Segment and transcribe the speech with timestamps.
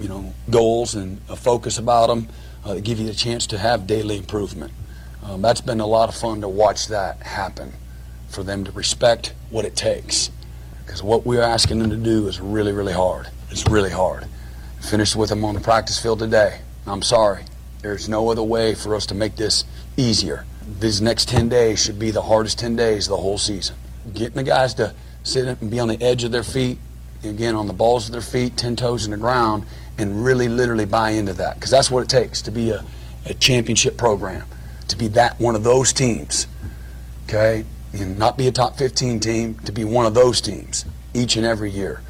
[0.00, 2.26] you know, goals and a focus about them
[2.64, 4.72] uh, give you the chance to have daily improvement.
[5.22, 7.72] Um, that's been a lot of fun to watch that happen,
[8.28, 10.32] for them to respect what it takes.
[10.84, 13.28] Because what we're asking them to do is really, really hard.
[13.50, 14.26] It's really hard.
[14.80, 16.58] Finished with them on the practice field today.
[16.88, 17.44] I'm sorry.
[17.80, 19.64] There's no other way for us to make this
[19.96, 20.44] easier.
[20.80, 23.76] These next 10 days should be the hardest 10 days of the whole season.
[24.12, 24.92] Getting the guys to
[25.22, 26.78] sit and be on the edge of their feet,
[27.22, 29.64] again, on the balls of their feet, 10 toes in the ground,
[29.98, 31.54] and really literally buy into that.
[31.54, 32.84] Because that's what it takes to be a,
[33.26, 34.46] a championship program,
[34.88, 36.46] to be that one of those teams.
[37.24, 37.64] Okay?
[37.92, 40.84] And not be a top 15 team, to be one of those teams
[41.14, 42.00] each and every year.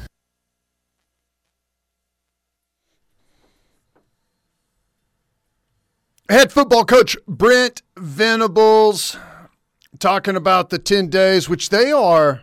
[6.27, 9.15] Head football coach Brent Venables
[9.99, 12.41] talking about the 10 days, which they are.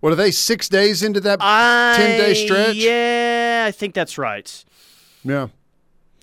[0.00, 2.76] What are they, six days into that 10 day stretch?
[2.76, 4.64] Yeah, I think that's right.
[5.22, 5.48] Yeah.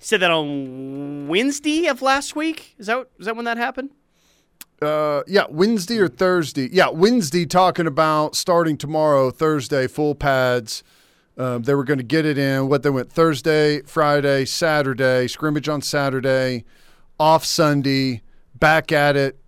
[0.01, 2.75] Said that on Wednesday of last week.
[2.77, 3.91] Is that is that when that happened?
[4.81, 6.69] Uh, yeah, Wednesday or Thursday.
[6.71, 10.83] Yeah, Wednesday talking about starting tomorrow, Thursday, full pads.
[11.37, 12.67] Um, they were going to get it in.
[12.67, 16.63] What they went Thursday, Friday, Saturday, scrimmage on Saturday,
[17.19, 18.21] off Sunday,
[18.55, 19.39] back at it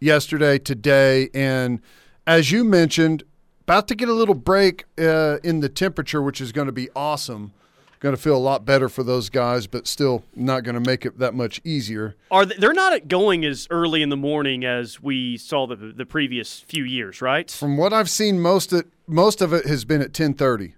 [0.00, 1.30] yesterday, today.
[1.32, 1.80] And
[2.26, 3.24] as you mentioned,
[3.62, 6.88] about to get a little break uh, in the temperature, which is going to be
[6.94, 7.52] awesome.
[8.00, 11.06] Going to feel a lot better for those guys, but still not going to make
[11.06, 12.16] it that much easier.
[12.32, 16.04] Are they, they're not going as early in the morning as we saw the the
[16.04, 17.48] previous few years, right?
[17.48, 20.74] From what I've seen, most of most of it has been at ten thirty.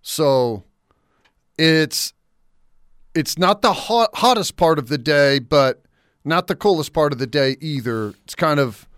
[0.00, 0.64] So
[1.58, 2.14] it's
[3.14, 5.82] it's not the hot, hottest part of the day, but
[6.24, 8.14] not the coolest part of the day either.
[8.24, 8.88] It's kind of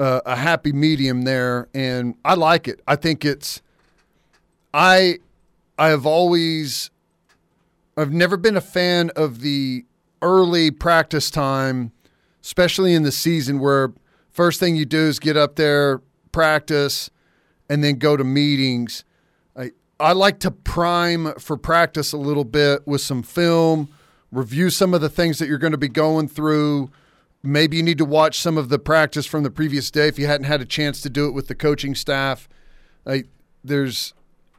[0.00, 2.80] uh, a happy medium there, and I like it.
[2.88, 3.60] I think it's
[4.72, 5.18] I
[5.78, 6.90] I have always
[7.96, 9.84] I've never been a fan of the
[10.22, 11.92] early practice time,
[12.42, 13.92] especially in the season where
[14.32, 16.00] first thing you do is get up there,
[16.32, 17.10] practice,
[17.68, 19.04] and then go to meetings.
[19.54, 23.90] I I like to prime for practice a little bit with some film,
[24.32, 26.90] review some of the things that you're going to be going through.
[27.42, 30.26] Maybe you need to watch some of the practice from the previous day if you
[30.26, 32.48] hadn't had a chance to do it with the coaching staff.
[33.06, 33.24] I,
[33.64, 34.12] there's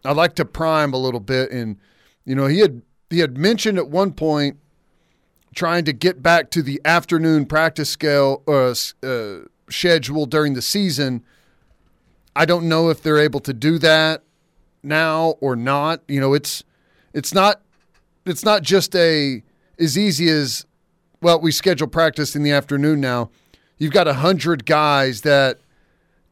[0.04, 1.78] I like to prime a little bit, and
[2.26, 4.58] you know he had he had mentioned at one point
[5.54, 8.74] trying to get back to the afternoon practice scale uh,
[9.06, 11.24] uh, schedule during the season.
[12.36, 14.24] I don't know if they're able to do that
[14.82, 16.02] now or not.
[16.08, 16.64] You know, it's
[17.14, 17.62] it's not
[18.26, 19.44] it's not just a
[19.78, 20.66] as easy as
[21.22, 21.40] well.
[21.40, 23.30] We schedule practice in the afternoon now.
[23.78, 25.58] You've got a hundred guys that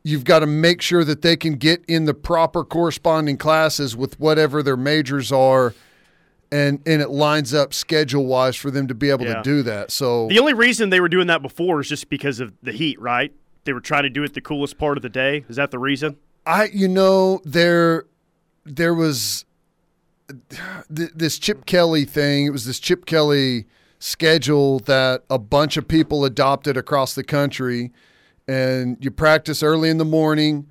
[0.03, 4.19] you've got to make sure that they can get in the proper corresponding classes with
[4.19, 5.73] whatever their majors are
[6.51, 9.35] and and it lines up schedule wise for them to be able Yeah.
[9.35, 12.39] to do that so The only reason they were doing that before is just because
[12.39, 13.31] of the heat, right?
[13.65, 15.43] They were trying to do it the coolest part of the day.
[15.49, 16.17] Is that the reason?
[16.45, 18.05] i you know there
[18.65, 19.43] there was
[20.95, 23.65] th- this chip kelly thing it was this chip kelly
[23.99, 27.91] schedule that a bunch of people adopted across the country
[28.47, 30.67] and you practice early in the morning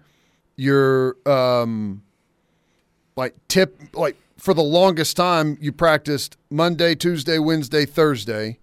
[0.57, 2.03] you're um
[3.17, 8.59] like tip like for the longest time you practiced monday tuesday wednesday thursday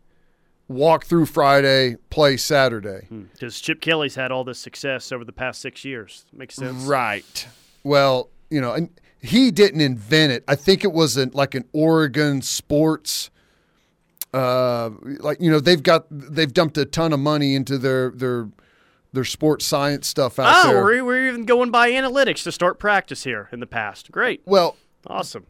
[0.68, 5.62] walk through friday play saturday Because Chip Kelly's had all this success over the past
[5.62, 6.26] six years.
[6.34, 6.84] Makes sense.
[6.86, 7.48] Right.
[7.84, 8.90] Well, you know, and
[9.22, 10.44] he didn't invent it.
[10.48, 13.30] I think it was an, like an Oregon sports.
[14.36, 14.90] Uh,
[15.22, 18.50] like you know, they've got they've dumped a ton of money into their their
[19.14, 20.84] their sports science stuff out Oh, there.
[20.84, 24.12] we're, we're even going by analytics to start practice here in the past.
[24.12, 24.42] Great.
[24.46, 24.76] well,
[25.08, 25.46] Awesome.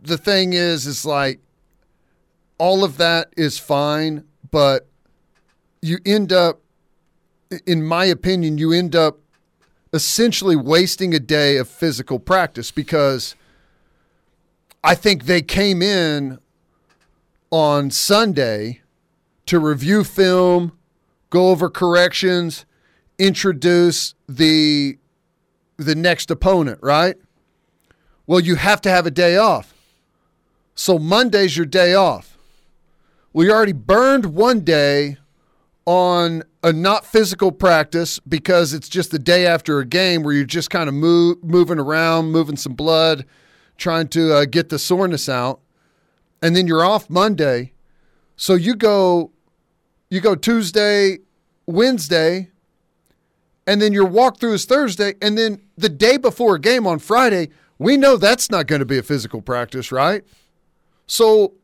[0.00, 1.40] the thing is, is like
[2.56, 4.88] all of that is fine, but
[5.82, 6.60] you end up,
[7.66, 9.18] in my opinion, you end up
[9.92, 13.34] essentially wasting a day of physical practice because
[14.82, 16.38] I think they came in
[17.50, 18.82] on Sunday
[19.46, 20.72] to review film,
[21.30, 22.64] go over corrections,
[23.18, 24.98] introduce the
[25.76, 27.16] the next opponent, right?
[28.26, 29.74] Well, you have to have a day off.
[30.74, 32.36] So Monday's your day off.
[33.32, 35.16] Well, you already burned one day
[35.86, 40.44] on a not physical practice because it's just the day after a game where you're
[40.44, 43.24] just kind of move, moving around, moving some blood,
[43.78, 45.60] trying to uh, get the soreness out,
[46.42, 47.72] and then you're off Monday.
[48.36, 49.30] So you go,
[50.08, 51.18] you go Tuesday,
[51.66, 52.50] Wednesday,
[53.66, 57.50] and then your walkthrough is Thursday, and then the day before a game on Friday,
[57.80, 60.22] We know that's not going to be a physical practice, right?
[61.06, 61.54] So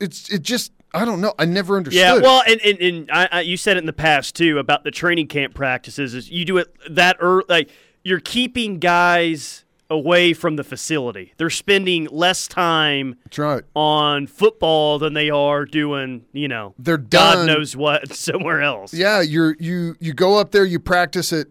[0.00, 1.32] it's it just I don't know.
[1.38, 2.00] I never understood.
[2.00, 4.82] Yeah, well, and, and, and I, I, you said it in the past too about
[4.82, 6.12] the training camp practices.
[6.12, 7.70] Is you do it that early, like
[8.02, 11.32] you're keeping guys away from the facility.
[11.36, 13.62] They're spending less time right.
[13.74, 18.92] on football than they are doing, you know, They're God knows what somewhere else.
[18.92, 21.46] Yeah, you're you you go up there, you practice at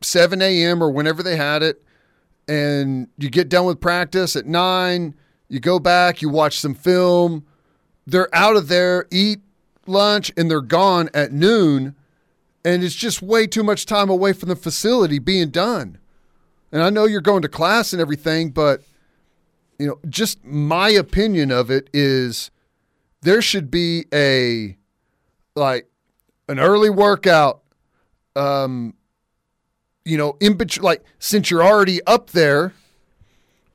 [0.00, 0.82] seven a.m.
[0.82, 1.82] or whenever they had it,
[2.48, 5.14] and you get done with practice at nine.
[5.48, 7.44] You go back, you watch some film.
[8.06, 9.40] They're out of there, eat
[9.86, 11.94] lunch, and they're gone at noon.
[12.64, 15.98] And it's just way too much time away from the facility being done.
[16.72, 18.82] And I know you're going to class and everything, but
[19.78, 22.50] you know, just my opinion of it is
[23.22, 24.76] there should be a
[25.56, 25.88] like
[26.48, 27.62] an early workout
[28.36, 28.94] um
[30.04, 32.72] you know in between like since you're already up there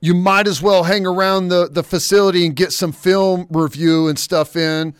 [0.05, 4.19] you might as well hang around the the facility and get some film review and
[4.19, 4.93] stuff in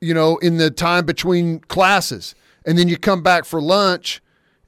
[0.00, 2.36] you know in the time between classes.
[2.64, 4.22] And then you come back for lunch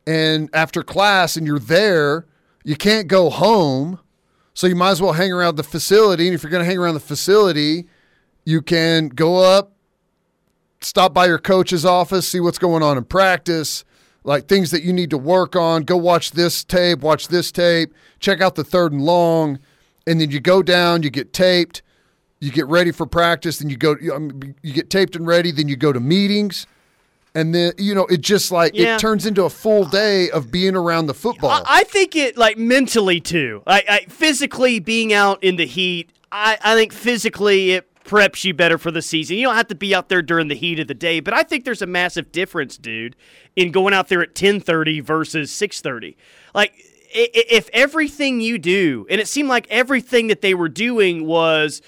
[0.06, 2.26] and after class and you're there
[2.64, 3.98] you can't go home
[4.54, 6.78] so you might as well hang around the facility and if you're going to hang
[6.78, 7.86] around the facility
[8.44, 9.72] you can go up
[10.80, 13.84] stop by your coach's office, see what's going on in practice,
[14.24, 15.82] like things that you need to work on.
[15.82, 19.58] Go watch this tape, watch this tape, check out the third and long,
[20.06, 21.82] and then you go down, you get taped,
[22.40, 25.76] you get ready for practice, then you go, you, get taped and ready, then you
[25.76, 26.66] go to meetings.
[27.34, 28.96] And then you know it just like Yeah.
[28.96, 31.50] it turns into a full day of being around the football.
[31.50, 33.62] I, I think it like mentally too.
[33.66, 36.10] I, I physically being out in the heat.
[36.32, 39.36] I, I think physically it preps you better for the season.
[39.36, 41.44] You don't have to be out there during the heat of the day, but I
[41.44, 43.14] think there's a massive difference, dude,
[43.54, 46.16] in going out there at 10:30 versus 6:30.
[46.54, 46.72] Like
[47.12, 51.82] if everything you do, and it seemed like everything that they were doing was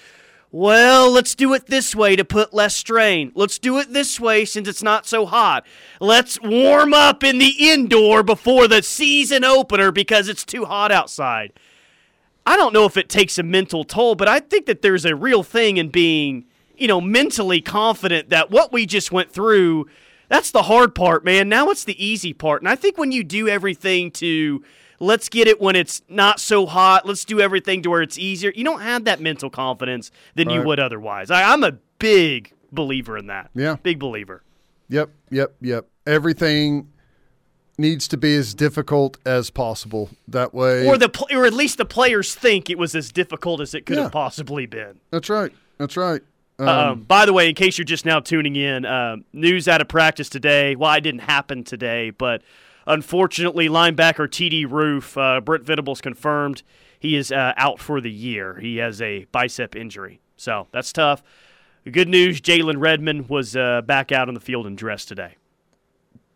[0.52, 3.32] well, let's do it this way to put less strain.
[3.34, 5.64] Let's do it this way since it's not so hot.
[5.98, 11.54] Let's warm up in the indoor before the season opener because it's too hot outside.
[12.44, 15.16] I don't know if it takes a mental toll, but I think that there's a
[15.16, 16.44] real thing in being,
[16.76, 19.86] you know, mentally confident that what we just went through,
[20.28, 21.48] that's the hard part, man.
[21.48, 22.60] Now it's the easy part.
[22.60, 24.62] And I think when you do everything to
[25.02, 28.52] let's get it when it's not so hot, let's do everything to where it's easier,
[28.54, 31.30] you don't have that mental confidence than you would otherwise.
[31.30, 33.50] I, I'm a big believer in that.
[33.54, 33.76] Yeah.
[33.82, 34.42] Big believer.
[34.88, 35.86] Yep, yep, yep.
[36.06, 36.88] Everything
[37.78, 40.10] needs to be as difficult as possible.
[40.28, 43.74] That way, Or the or at least the players think it was as difficult as
[43.74, 44.04] it could Yeah.
[44.04, 45.00] have possibly been.
[45.10, 45.50] that's right.
[45.78, 46.20] That's right.
[46.58, 49.80] Um, Um, by the way, in case you're just now tuning in, um, news out
[49.80, 50.76] of practice today.
[50.76, 52.42] Well, it didn't happen today, but
[52.86, 56.62] unfortunately, linebacker TD Roof, uh, Brent Venables confirmed
[56.98, 58.58] he is uh, out for the year.
[58.60, 61.22] He has a bicep injury, so that's tough.
[61.84, 65.36] The good news: Jalen Redmond was uh, back out on the field and dressed today.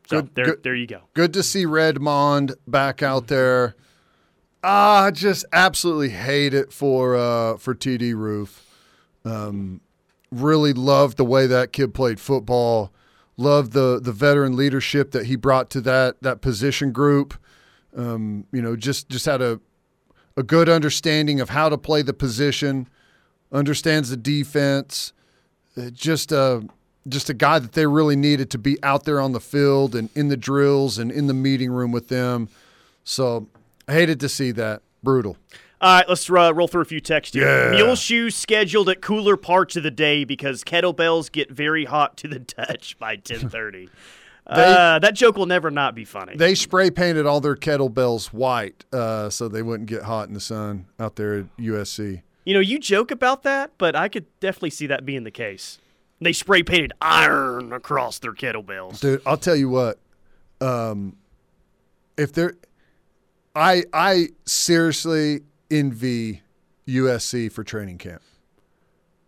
[0.09, 1.03] So Good- there, good- there you go.
[1.15, 3.75] good to see Redmond back out there.
[4.65, 8.65] Ah, I just absolutely hate it for uh, for TD Roof.
[9.25, 9.81] Um,
[10.33, 12.93] really loved the way that kid played football.
[13.37, 17.35] Loved the the veteran leadership that he brought to that that position group.
[17.97, 19.61] Um, you know, just just had a
[20.37, 22.89] a good understanding of how to play the position.
[23.53, 25.13] Understands the defense.
[25.77, 26.67] Uh, just a
[27.09, 30.09] just a guy that they really needed to be out there on the field and
[30.15, 32.49] in the drills and in the meeting room with them.
[33.05, 33.49] So
[33.87, 34.83] I hated to see that.
[35.03, 35.37] Brutal.
[35.79, 37.73] All right, let's uh, roll through a few texts here.
[37.73, 37.77] Yeah.
[37.77, 42.29] Mule shoes scheduled at cooler parts of the day because kettlebells get very hot to
[42.29, 43.91] the touch by 10:30.
[44.47, 46.35] uh, that joke will never not be funny.
[46.37, 50.41] They spray painted all their kettlebells white uh, so they wouldn't get hot in the
[50.41, 52.23] sun out there at USC.
[52.47, 55.79] you know, you joke about that, but I could definitely see that being the case.
[56.23, 59.01] They spray painted iron across their kettlebells.
[59.01, 59.99] Dude, I'll tell you what.
[60.63, 61.17] Um,
[62.17, 62.55] if there,
[63.55, 66.43] I I seriously envy
[66.89, 68.23] USC for training camp.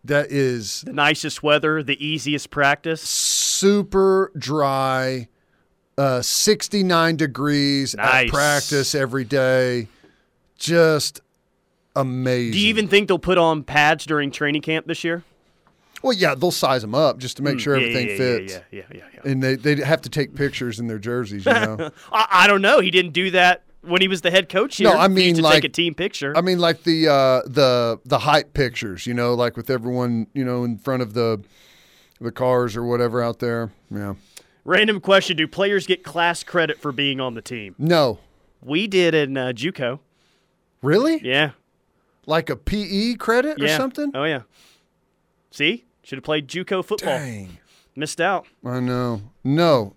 [0.04, 3.02] That is The nicest weather, the easiest practice.
[3.02, 5.28] super dry,
[5.99, 8.26] uh, 69 degrees Nice.
[8.28, 9.88] at practice every day.
[10.57, 11.21] Just
[11.97, 12.52] amazing.
[12.52, 15.25] Do you even think they'll put on pads during training camp this year?
[16.00, 18.52] Well, yeah, they'll size them up just to make sure Mm, Yeah, everything yeah, fits.
[18.52, 19.30] Yeah, yeah, yeah, yeah.
[19.30, 21.90] And they they have to take pictures in their jerseys, you know.
[22.12, 22.78] I, I don't know.
[22.80, 24.88] He didn't do that when he was the head coach here.
[24.90, 26.37] No, I He mean, to like- take a team picture.
[26.37, 30.44] I mean, like the uh, the the hype pictures, you know, like with everyone, you
[30.44, 31.42] know, in front of the
[32.20, 33.70] the cars or whatever out there.
[33.90, 34.14] Yeah.
[34.64, 37.75] Random question: Do players get class credit for being on the team?
[37.78, 38.18] No,
[38.61, 40.00] We did in uh, JUCO.
[40.82, 41.20] Really?
[41.23, 41.52] Yeah.
[42.26, 44.11] Like a PE credit or something?
[44.14, 44.42] Oh yeah.
[45.50, 45.85] See?
[46.02, 47.18] Should have played JUCO football.
[47.18, 47.58] Dang.
[47.97, 48.47] Missed out.
[48.64, 49.23] I know.
[49.42, 49.94] No.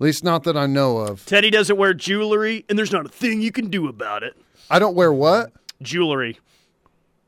[0.00, 1.26] At least not that I know of.
[1.26, 4.34] Teddy doesn't wear jewelry, and there's not a thing you can do about it.
[4.70, 5.52] I don't wear what?
[5.82, 6.38] Jewelry.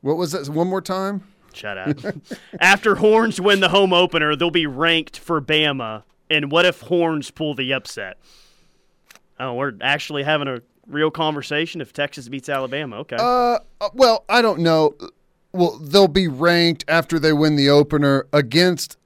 [0.01, 0.49] What was that?
[0.49, 1.23] One more time?
[1.53, 2.15] Shut up.
[2.59, 6.01] After Horns win the home opener, they'll be ranked for Bama.
[6.31, 8.17] And what if Horns pull the upset?
[9.39, 12.97] Oh, we're actually having a real conversation if Texas beats Alabama.
[13.01, 13.17] Okay.
[13.19, 14.95] Uh, uh, well, I don't know.
[15.51, 18.97] Well, they'll be ranked after they win the opener against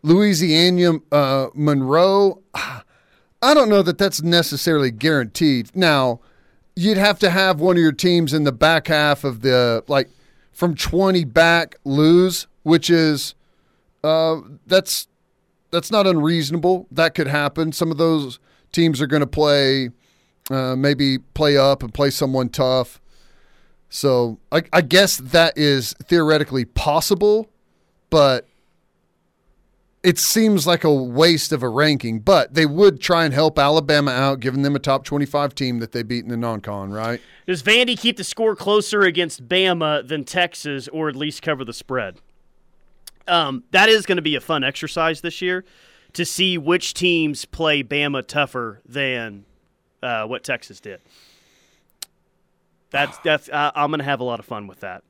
[0.00, 2.42] Louisiana uh, Monroe.
[3.42, 5.74] I don't know that that's necessarily guaranteed.
[5.74, 6.20] Now,
[6.76, 10.08] you'd have to have one of your teams in the back half of the like
[10.52, 13.34] from 20 back lose, which is
[14.04, 15.08] uh, that's
[15.70, 16.86] that's not unreasonable.
[16.90, 17.72] That could happen.
[17.72, 18.38] Some of those
[18.72, 19.90] teams are going to play
[20.50, 23.00] uh, maybe play up and play someone tough.
[23.88, 27.48] So I, I guess that is theoretically possible,
[28.10, 28.46] but
[30.02, 32.20] it seems like a waste of a ranking.
[32.20, 35.92] But they would try and help Alabama out, giving them a top 25 team that
[35.92, 37.20] they beat in the non con, right?
[37.46, 41.72] Does Vandy keep the score closer against Bama than Texas, or at least cover the
[41.72, 42.18] spread?
[43.28, 45.64] Um, that is going to be a fun exercise this year
[46.14, 49.44] to see which teams play Bama tougher than
[50.02, 51.00] uh, what Texas did.
[52.90, 53.48] That's that's.
[53.48, 55.04] Uh, I'm going to have a lot of fun with that.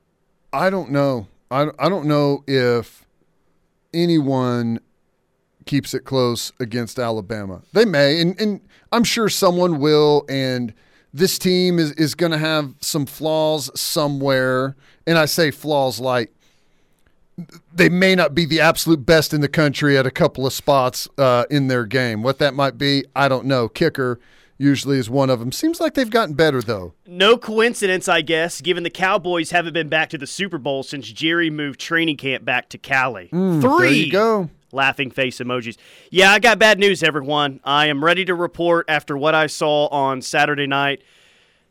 [0.53, 1.27] I don't know.
[1.49, 3.05] I, I don't know if
[3.93, 4.79] anyone
[5.65, 7.61] keeps it close against Alabama.
[7.73, 10.25] They may, and, and I'm sure someone will.
[10.29, 10.73] And
[11.13, 14.75] this team is, is going to have some flaws somewhere.
[15.05, 16.33] And I say flaws like
[17.73, 21.07] they may not be the absolute best in the country at a couple of spots
[21.17, 22.21] uh, in their game.
[22.23, 23.67] What that might be, I don't know.
[23.67, 24.19] Kicker
[24.61, 25.51] usually is one of them.
[25.51, 26.93] Seems like they've gotten better, though.
[27.05, 31.11] No coincidence, I guess, given the Cowboys haven't been back to the Super Bowl since
[31.11, 33.27] Jerry moved training camp back to Cali.
[33.29, 33.59] Three.
[33.59, 34.49] There you go.
[34.71, 35.77] Laughing face emojis.
[36.11, 37.59] Yeah, I got bad news, everyone.
[37.65, 41.01] I am ready to report after what I saw on Saturday night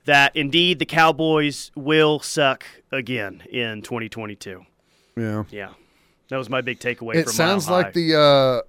[0.04, 4.64] that indeed the Cowboys will suck again in 2022.
[5.16, 5.44] Yeah.
[5.50, 5.70] Yeah,
[6.28, 7.14] that was my big takeaway.
[7.14, 8.62] It sounds like the uh,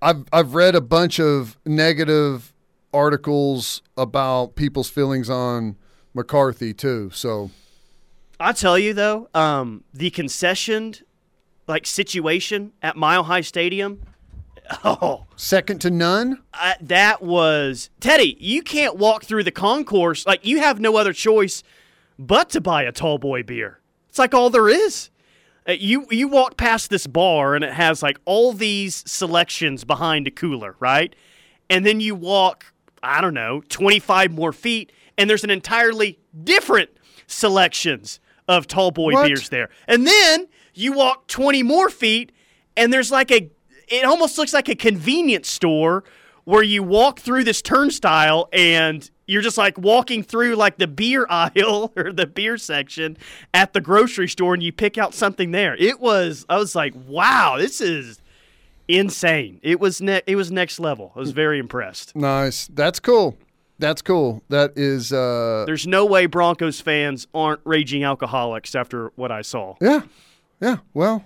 [0.00, 2.52] I've I've read a bunch of negative
[2.92, 5.76] articles about people's feelings on
[6.14, 7.10] McCarthy too.
[7.10, 7.50] So
[8.38, 11.02] I tell you though, um, the concessioned
[11.66, 14.02] like situation at Mile High Stadium.
[14.84, 16.40] Oh, second to none.
[16.54, 18.36] I, that was Teddy.
[18.38, 21.62] You can't walk through the concourse like you have no other choice
[22.18, 23.80] but to buy a tall boy beer.
[24.08, 25.10] It's like all there is.
[25.68, 30.26] Uh, you you walk past this bar and it has like all these selections behind
[30.26, 31.14] a cooler, right?
[31.68, 32.71] And then you walk,
[33.02, 36.90] I don't know, 25 more feet and there's an entirely different
[37.26, 39.26] selections of tall boy What?
[39.26, 39.68] beers there.
[39.88, 42.32] And then you walk 20 more feet
[42.76, 43.50] and there's like a
[43.88, 46.04] it almost looks like a convenience store
[46.44, 51.26] where you walk through this turnstile and you're just like walking through like the beer
[51.30, 53.16] aisle or the beer section
[53.52, 55.76] at the grocery store and you pick out something there.
[55.76, 58.18] It was I was like, "Wow, this is
[58.88, 61.12] insane." It was ne- it was next level.
[61.16, 62.14] I was very impressed.
[62.16, 62.66] Nice.
[62.68, 63.36] That's cool.
[63.78, 64.42] That's cool.
[64.48, 69.74] That is uh There's no way Broncos fans aren't raging alcoholics after what I saw.
[69.80, 70.02] yeah.
[70.60, 70.76] Yeah.
[70.94, 71.24] Well,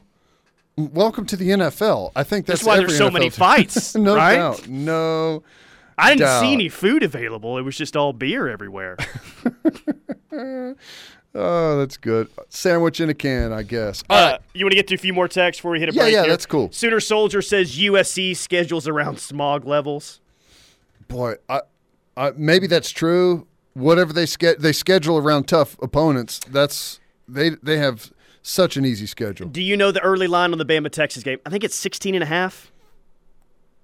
[0.78, 2.12] welcome to the NFL.
[2.16, 3.32] I think that's, That's why there's so NFL many team.
[3.38, 4.36] fights, no right?
[4.36, 4.66] doubt.
[4.68, 5.42] No.
[5.98, 6.40] I didn't doubt.
[6.40, 7.58] see any food available.
[7.58, 8.96] It was just all beer everywhere.
[11.38, 12.28] Oh, that's good.
[12.48, 14.02] Sandwich in a can, I guess.
[14.08, 14.34] All right.
[14.34, 16.02] Uh, you want to get to a few more texts before we hit a Yeah,
[16.02, 16.14] break?
[16.14, 16.30] yeah, here?
[16.30, 16.70] that's cool.
[16.72, 20.20] Sooner Soldier says USC schedules around smog levels.
[21.08, 21.60] Boy, I,
[22.16, 23.46] I, maybe that's true.
[23.74, 28.10] Whatever they ske- they schedule around tough opponents, that's they they have
[28.42, 29.48] such an easy schedule.
[29.48, 31.38] Do you know the early line on the Bama Texas game?
[31.44, 32.72] I think it's 16 and a half.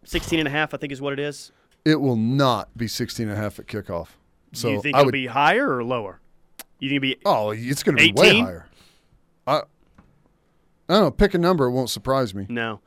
[0.05, 1.53] 16 and a half, I think is what it is.
[1.85, 4.09] It will not be 16 and a half at kickoff.
[4.55, 6.21] So Do you think I it'll would be higher or lower?
[6.83, 8.67] You think it'll be Oh, it's going to be way higher.
[9.47, 9.63] I I
[10.89, 12.47] don't know, pick a number, it won't surprise me.
[12.49, 12.81] No.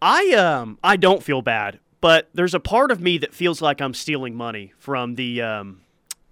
[0.00, 3.82] I um I don't feel bad, but there's a part of me that feels like
[3.82, 5.82] I'm stealing money from the um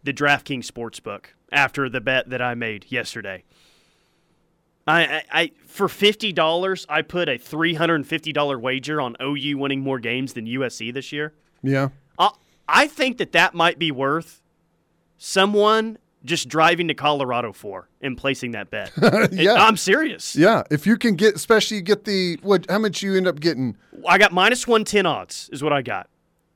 [0.05, 3.45] the DraftKings sportsbook after the bet that I made yesterday.
[4.87, 9.03] I, I, I for fifty dollars I put a three hundred and fifty dollar wager
[9.03, 11.35] on OU winning more games than USC this year.
[11.62, 11.91] Yeah.
[12.19, 12.31] I,
[12.67, 14.41] I think that that might be worth
[15.19, 18.92] someone just driving to Colorado for and placing that bet.
[19.33, 19.54] Yeah.
[19.54, 20.37] I'm serious.
[20.37, 23.76] Yeah, if you can get especially get the what how much you end up getting
[24.06, 26.09] I got minus 110 odds, is what I got.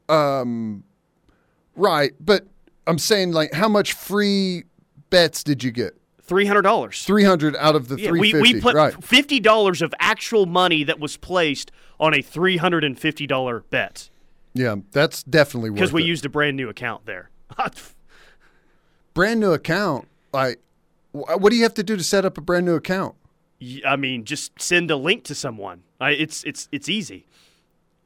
[0.09, 0.85] Um,
[1.77, 2.47] right, but
[2.87, 4.65] I'm saying like how much free
[5.11, 5.97] bets did you get?
[6.23, 7.05] Three hundred dollars.
[7.05, 9.03] Three hundred out of the Yeah, three we, we put right.
[9.05, 13.61] fifty dollars of actual money that was placed on a three hundred and fifty dollar
[13.71, 14.11] bet
[14.55, 16.07] Yeah, that's definitely worth because we it.
[16.07, 17.31] used a brand new account there.
[19.21, 20.09] brand new account.
[20.33, 20.59] Like,
[21.13, 23.15] wh- what do you have to do to set up a brand new account?
[23.87, 25.83] I mean, just send a link to someone.
[26.01, 27.27] I, it's it's it's easy.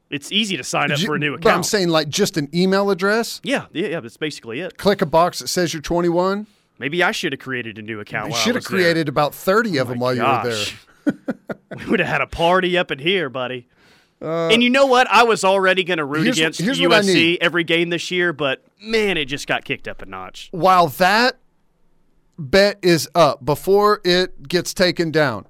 [0.09, 1.43] It's easy to sign up You- for a new account.
[1.43, 3.39] But I'm saying like just an email address.
[3.43, 3.99] yeah, yeah, yeah.
[4.01, 4.77] That's basically it.
[4.77, 6.47] Click a box that says you're 21.
[6.77, 8.31] Maybe I should have created a new account.
[8.31, 8.79] You should have was there.
[8.81, 11.15] created about 30 of oh them while you were there.
[11.77, 13.67] We would have had a party up in here, buddy.
[14.25, 15.07] And you know what?
[15.09, 18.33] I was already going to root Uh, here's- against here's USC every game this year,
[18.33, 20.49] but man, it just got kicked up a notch.
[20.51, 21.37] While that
[22.37, 25.45] bet is up before it gets taken down,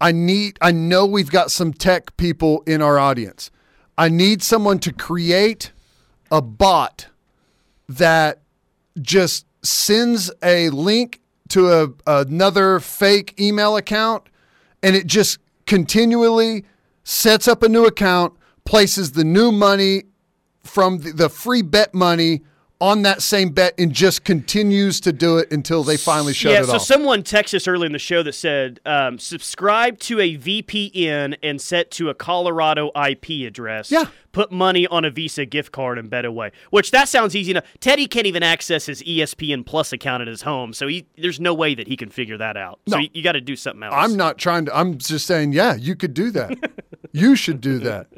[0.00, 3.50] I need I know we've got some tech people in our audience.
[3.96, 5.72] I need someone to create
[6.30, 7.06] a bot
[7.88, 8.40] that
[9.00, 14.28] just sends a link to a, another fake email account
[14.82, 16.64] and it just continually
[17.04, 18.34] sets up a new account,
[18.64, 20.04] places the new money
[20.62, 22.42] from the, the free bet money
[22.84, 26.60] on that same bet and just continues to do it until they finally shut yeah,
[26.60, 26.82] it so off.
[26.82, 31.34] So someone texted us early in the show that said, um, subscribe to a VPN
[31.42, 33.90] and set to a Colorado IP address.
[33.90, 34.04] Yeah.
[34.32, 36.52] Put money on a Visa gift card and bet away.
[36.68, 37.64] Which that sounds easy enough.
[37.80, 41.54] Teddy can't even access his ESPN Plus account at his home, so he, there's no
[41.54, 42.80] way that he can figure that out.
[42.86, 43.02] So No.
[43.02, 43.94] you, you got to do something else.
[43.96, 46.72] I'm not trying to, I'm just saying, yeah, you could do that.
[47.12, 48.08] you should do that.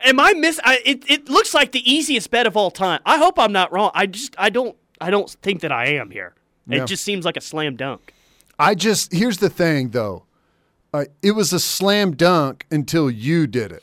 [0.00, 0.60] Am I miss?
[0.62, 3.00] I, it it looks like the easiest bet of all time.
[3.04, 3.90] I hope I'm not wrong.
[3.94, 6.34] I just I don't I don't think that I am here.
[6.66, 6.82] Yeah.
[6.82, 8.14] It just seems like a slam dunk.
[8.58, 10.24] I just, here's the thing though.
[10.92, 13.82] Uh, it was a slam dunk until you did it.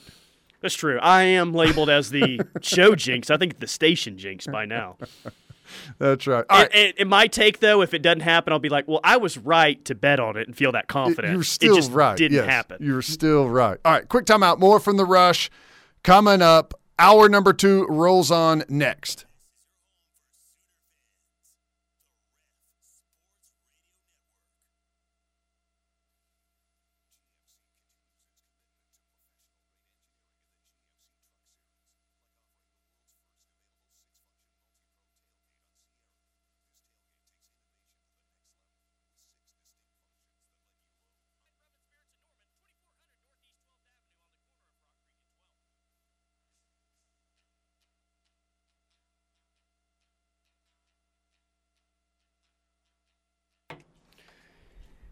[0.62, 1.00] That's true.
[1.00, 3.30] I am labeled as the show jinx.
[3.30, 4.98] I think the station jinx by now.
[6.00, 6.46] That's right.
[6.50, 6.72] All right.
[6.74, 9.18] And, and, and my take though, if it doesn't happen, I'll be like, well, I
[9.18, 11.34] was right to bet on it and feel that confident.
[11.34, 12.18] You're still it just right.
[12.18, 12.78] Didn't yes, happen.
[12.82, 13.80] You're still right.
[13.86, 14.60] All right, quick timeout.
[14.60, 15.50] More from the rush
[16.06, 16.76] coming up.
[16.98, 19.26] Hour number two rolls on next.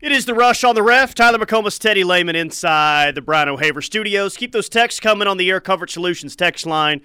[0.04, 1.16] It is the rush on the ref.
[1.16, 4.36] Tyler McComas, Teddy Lehman inside the Brian O'Haver studios.
[4.36, 7.00] Keep those texts coming on the Air Coverage Solutions text line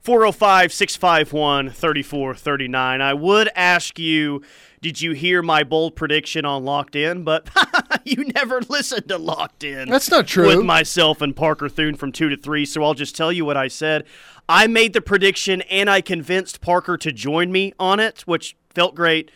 [0.00, 3.00] 405 651 3439.
[3.00, 4.42] I would ask you,
[4.82, 7.24] did you hear my bold prediction on Locked In?
[7.24, 7.48] But
[8.04, 9.88] you never listened to Locked In.
[9.88, 10.48] That's not true.
[10.48, 12.66] With myself and Parker Thune from 2 to 3.
[12.66, 14.04] So I'll just tell you what I said.
[14.46, 18.94] I made the prediction and I convinced Parker to join me on it, which felt
[18.94, 19.30] great.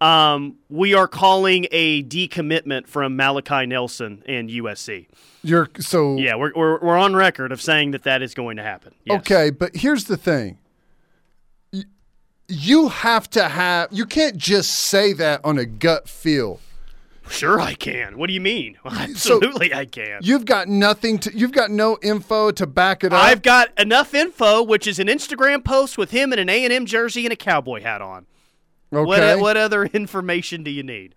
[0.00, 5.08] Um, we are calling a decommitment from Malachi Nelson and USC.
[5.42, 8.62] You're so Yeah, we're, we're, we're on record of saying that that is going to
[8.62, 8.94] happen.
[9.04, 9.20] Yes.
[9.20, 10.58] Okay, but here's the thing.
[12.46, 16.60] You have to have you can't just say that on a gut feel.
[17.28, 18.16] Sure, I can.
[18.16, 18.78] What do you mean?
[18.86, 20.20] Absolutely, I can.
[20.22, 23.22] You've got nothing to you've got no info to back it up.
[23.22, 27.26] I've got enough info, which is an Instagram post with him in an A&M jersey
[27.26, 28.26] and a cowboy hat on.
[28.92, 29.04] Okay.
[29.34, 31.14] What what other information do you need?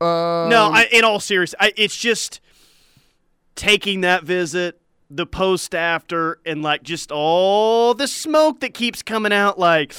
[0.00, 2.40] Uh, No, I, in all seriousness, it's just
[3.54, 9.32] taking that visit, the post after, and like just all the smoke that keeps coming
[9.32, 9.58] out.
[9.58, 9.94] Like,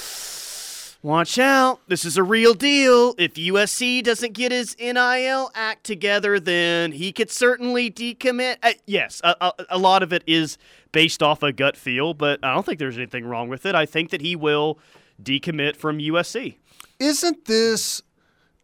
[1.02, 3.14] watch out, this is a real deal.
[3.16, 8.56] If USC doesn't get his NIL act together, then he could certainly decommit.
[8.62, 10.58] Uh, yes, a, a, a lot of it is
[10.92, 13.74] based off a gut feel, but I don't think there's anything wrong with it.
[13.74, 14.78] I think that he will
[15.22, 16.56] decommit from USC.
[16.98, 18.02] isn't this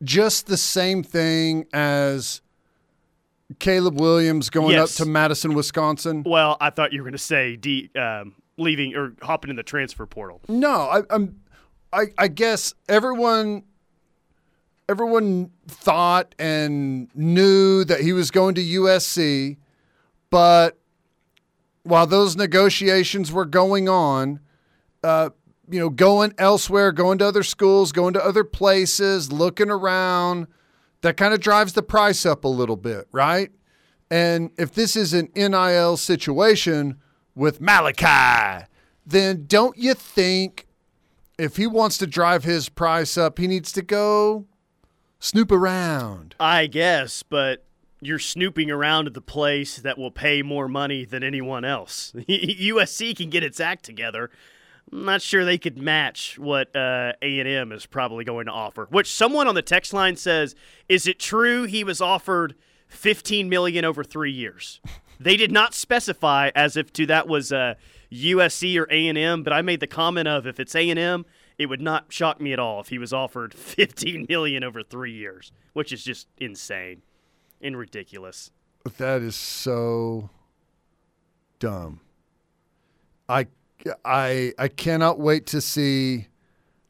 [0.03, 2.41] just the same thing as
[3.59, 4.99] Caleb Williams going Yes.
[5.01, 6.23] up to Madison, Wisconsin?
[6.25, 9.63] Well, I thought you were going to say de, um, leaving or hopping in the
[9.63, 10.41] transfer portal.
[10.49, 11.41] No, I, I'm.
[11.93, 13.65] I, I guess everyone,
[14.89, 19.57] everyone thought and knew that he was going to USC,
[20.31, 20.79] but
[21.83, 24.39] while those negotiations were going on,
[25.03, 25.31] uh,
[25.71, 30.47] you know, going elsewhere, going to other schools, going to other places, looking around,
[31.03, 33.51] that kind of drives the price up a little bit, right?
[34.11, 36.99] And if this is an NIL situation
[37.35, 38.67] with Malachi,
[39.07, 40.67] then don't you think
[41.39, 44.47] if he wants to drive his price up, he needs to go
[45.21, 46.35] snoop around.
[46.41, 47.65] I guess, but
[48.01, 52.13] you're snooping around at the place that will pay more money than anyone else.
[52.17, 54.31] USC can get its act together.
[54.93, 58.87] I'm not sure they could match what uh, A&M is probably going to offer.
[58.91, 60.55] Which someone on the text line says,
[60.89, 62.55] "Is it true he was offered
[62.89, 64.81] 15 million over three years?"
[65.21, 67.75] they did not specify as if to that was uh,
[68.13, 71.25] USC or A&M, but I made the comment of if it's A&M,
[71.59, 75.13] it would not shock me at all if he was offered 15 million over three
[75.13, 77.03] years, which is just insane
[77.61, 78.51] and ridiculous.
[78.97, 80.31] That is so
[81.59, 82.01] dumb.
[83.29, 83.47] I
[84.05, 86.29] I I cannot wait to see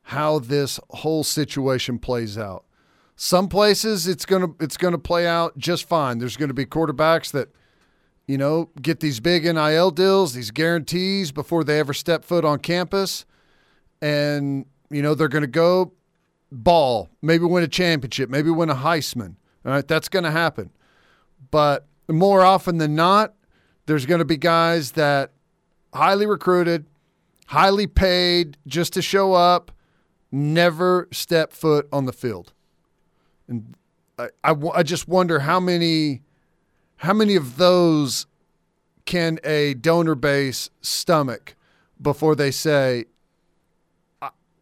[0.03, 2.64] how this whole situation plays out.
[3.16, 6.18] Some places it's to it's to play out just fine.
[6.18, 7.48] There's to be quarterbacks that
[8.26, 12.61] you know, get these big NIL deals, these guarantees before they ever step foot on
[12.61, 13.24] campus
[14.00, 15.92] and you know, they're to go
[16.53, 19.37] ball, maybe win a championship, maybe win a Heisman.
[19.64, 20.70] All right, that's to happen.
[21.50, 23.35] But more often than not,
[23.87, 25.33] there's to be guys that
[25.94, 26.87] highly recruited,
[27.46, 29.72] highly paid just to show up,
[30.31, 32.53] never step foot on the field.
[33.48, 33.74] And
[34.18, 36.22] I, I, I just wonder how many
[36.96, 38.26] how many of those
[39.07, 41.57] can a donor base stomach
[42.00, 43.07] before they say,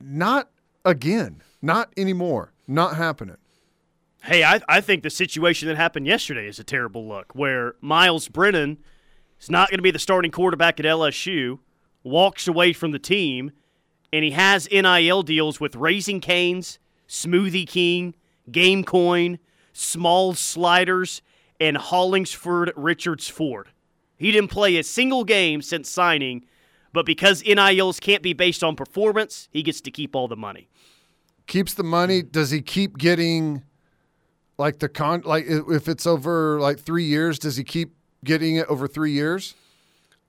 [0.00, 0.48] not
[0.84, 3.36] again, not anymore, not happening?
[4.22, 8.28] Hey, I, I think the situation that happened yesterday is a terrible look where Myles
[8.28, 8.78] Brennan
[9.40, 11.58] is not going to be the starting quarterback at LSU,
[12.02, 13.52] walks away from the team,
[14.12, 18.14] and he has NIL deals with Raising Canes, Smoothie King,
[18.50, 19.38] Game Coin,
[19.72, 21.22] Small Sliders,
[21.60, 23.68] and Hollingsworth Richards Ford.
[24.16, 26.46] He didn't play a single game since signing,
[26.92, 30.68] but because NILs can't be based on performance, he gets to keep all the money.
[31.46, 32.22] Keeps the money.
[32.22, 33.62] Does he keep getting
[34.56, 37.94] like the con like if it's over like 3 years, does he keep
[38.28, 39.54] getting it over 3 years?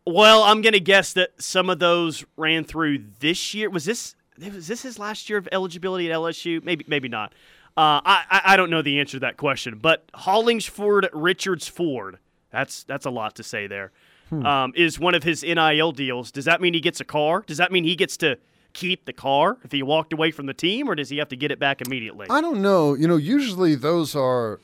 [0.05, 3.69] Well, I'm going to guess that some of those ran through this year.
[3.69, 6.63] Was this was this his last year of eligibility at LSU?
[6.63, 7.33] Maybe maybe not.
[7.77, 12.17] Uh, I I don't know the answer to that question, but Hollingsworth Richards Ford.
[12.51, 13.91] That's that's a lot to say there.
[14.29, 14.45] Hmm.
[14.45, 16.31] Um, is one of his NIL deals.
[16.31, 17.43] Does that mean he gets a car?
[17.45, 18.37] Does that mean he gets to
[18.73, 21.35] keep the car if he walked away from the team, or does he have to
[21.35, 22.27] get it back immediately?
[22.29, 22.93] I don't know.
[22.95, 24.59] You know, usually those are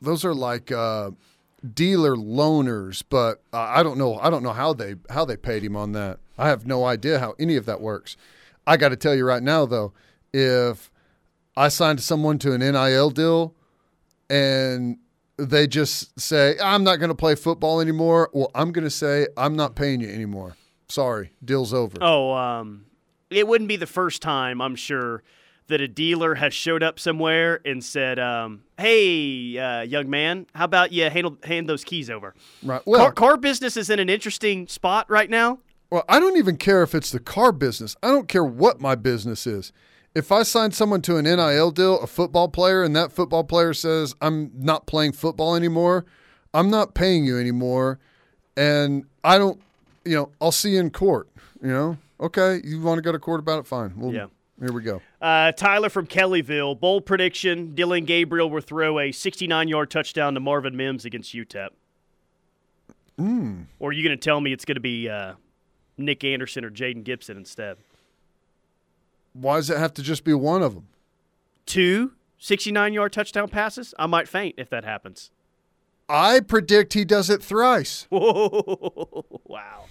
[0.00, 1.10] those are like uh,
[1.74, 4.18] dealer loaners, but uh, I don't know.
[4.18, 6.18] I don't know how they how they paid him on that.
[6.38, 8.16] I have no idea how any of that works.
[8.66, 9.92] I got to tell you right now, though,
[10.32, 10.90] if
[11.56, 13.54] I signed someone to an NIL deal
[14.30, 14.98] and
[15.36, 19.26] they just say, I'm not going to play football anymore, well, I'm going to say,
[19.36, 20.56] I'm not paying you anymore.
[20.88, 21.98] Sorry, deal's over.
[22.00, 22.84] Oh, um,
[23.30, 25.22] it wouldn't be the first time, I'm sure,
[25.68, 30.64] that a dealer has showed up somewhere and said, um, "Hey, uh, young man, how
[30.64, 32.82] about you handle, hand those keys over?" Right.
[32.84, 35.58] Well, car, car business is in an interesting spot right now.
[35.90, 37.96] Well, I don't even care if it's the car business.
[38.02, 39.72] I don't care what my business is.
[40.14, 43.72] If I sign someone to an NIL deal, a football player, and that football player
[43.72, 46.04] says, I'm not playing football anymore,
[46.52, 47.98] I'm not paying you anymore,
[48.56, 49.60] and I don't,
[50.04, 51.28] you know, I'll see you in court.
[51.62, 53.66] You know, okay, you want to go to court about it?
[53.66, 53.92] Fine.
[53.96, 54.26] Well, yeah.
[54.62, 55.02] Here we go.
[55.20, 60.76] Uh, Tyler from Kellyville, bold prediction: Dillon Gabriel will throw a 69-yard touchdown to Marvin
[60.76, 61.70] Mims against UTEP.
[63.18, 63.66] Mm.
[63.80, 65.34] Or are you going to tell me it's going to be uh,
[65.98, 67.76] Nic Anderson or Jayden Gibson instead?
[69.32, 70.86] Why does it have to just be one of them?
[71.66, 73.94] Two 69 yard touchdown passes?
[73.98, 75.32] I might faint if that happens.
[76.08, 78.06] I predict he does it thrice.
[78.10, 79.86] Whoa, wow.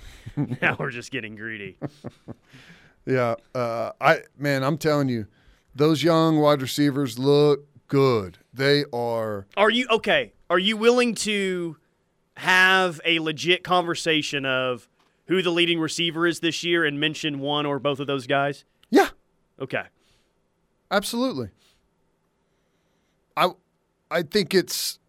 [0.62, 1.78] now we're just getting greedy.
[3.06, 3.36] yeah.
[3.54, 5.28] Uh, I man, I'm telling you,
[5.76, 8.38] those young wide receivers look good.
[8.54, 9.48] They are.
[9.58, 10.34] Are you okay?
[10.50, 11.78] Are you willing to
[12.38, 14.88] have a legit conversation of
[15.28, 18.66] who the leading receiver is this year and mention one or both of those guys?
[18.90, 19.10] Yeah.
[19.60, 19.84] Okay.
[20.90, 21.50] Absolutely.
[23.38, 23.52] I
[24.10, 25.00] I think it's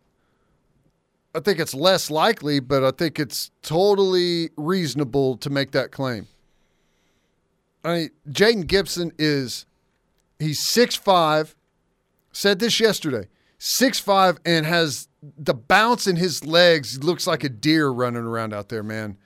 [1.34, 6.26] I think it's less likely, but I think it's totally reasonable to make that claim.
[7.84, 9.66] I mean, Jayden Gibson is
[10.38, 11.56] he's six five.
[12.32, 13.28] Said this yesterday.
[13.58, 17.02] Six five and has the bounce in his legs.
[17.02, 19.18] Looks like a deer running around out there, man.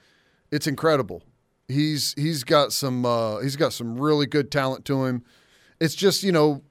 [0.50, 1.22] It's incredible.
[1.68, 5.24] He's he's got some uh, he's got some really good talent to him.
[5.80, 6.62] It's just you know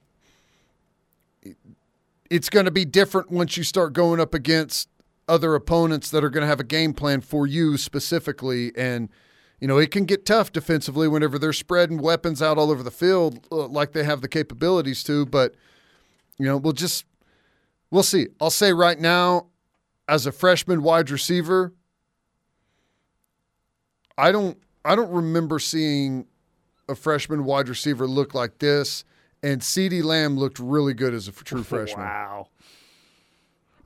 [2.29, 4.89] it's going to be different once you start going up against
[5.27, 9.09] other opponents that are going to have a game plan for you specifically and
[9.65, 12.91] you know, it can get tough defensively whenever they're spreading weapons out all over the
[12.91, 15.25] field uh, like they have the capabilities to.
[15.25, 15.55] But,
[16.37, 17.03] you know, we'll just,
[17.89, 18.27] we'll see.
[18.39, 19.47] I'll say right now,
[20.07, 21.73] as a freshman wide receiver,
[24.15, 26.27] I don't, I don't remember seeing
[26.87, 29.03] a freshman wide receiver look like this.
[29.41, 32.05] And CeeDee Lamb looked really good as a true freshman.
[32.05, 32.49] Wow.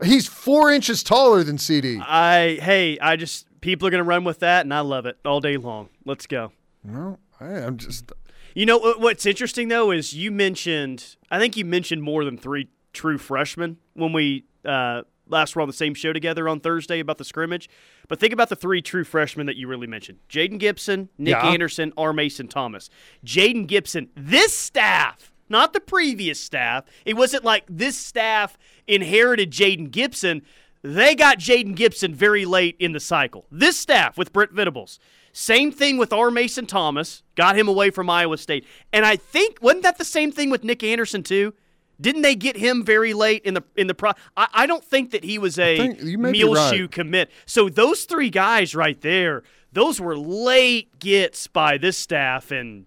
[0.03, 2.03] He's four inches taller than CeeDee.
[2.05, 5.39] I hey, I just people are gonna run with that, and I love it all
[5.39, 5.89] day long.
[6.05, 6.51] Let's go.
[6.83, 8.11] No, I, I'm just.
[8.55, 11.15] You know what's interesting though is you mentioned.
[11.29, 15.67] I think you mentioned more than three true freshmen when we uh, last were on
[15.67, 17.69] the same show together on Thursday about the scrimmage.
[18.07, 21.47] But think about the three true freshmen that you really mentioned: Jayden Gibson, Nick Yeah.
[21.47, 22.11] Anderson, R.
[22.11, 22.89] Mason Thomas.
[23.23, 26.85] Jayden Gibson, this staff, not the previous staff.
[27.05, 30.41] It wasn't like this staff inherited Jayden Gibson.
[30.81, 33.45] They got Jayden Gibson very late in the cycle.
[33.51, 34.99] This staff with Brent Venables.
[35.33, 36.31] Same thing with R.
[36.31, 37.23] Mason Thomas.
[37.35, 38.65] Got him away from Iowa State.
[38.93, 41.53] And I think wasn't that the same thing with Nic Anderson too?
[42.01, 44.11] Didn't they get him very late in the in the pro?
[44.37, 46.73] I, I don't think that he was a think you may be meal right.
[46.73, 47.29] shoe commit.
[47.45, 52.85] So those three guys right there, those were late gets by this staff and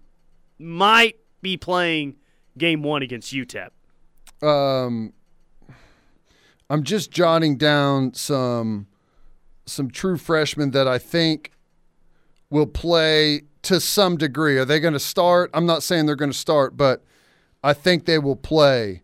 [0.57, 2.15] might be playing
[2.57, 3.69] game one against UTEP.
[4.41, 5.13] Um,
[6.73, 8.87] I'm just jotting down some
[9.67, 11.51] some true freshmen that I think
[12.49, 14.57] will play to some degree.
[14.57, 15.51] Are they going to start?
[15.53, 17.03] I'm not saying they're going to start, but
[17.63, 19.03] I think they will play.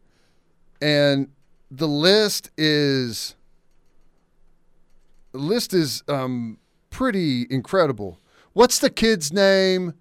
[0.81, 1.29] And
[1.69, 3.35] the list is
[5.31, 6.57] the list is um,
[6.89, 8.17] pretty incredible.
[8.53, 9.93] What's the kid's name?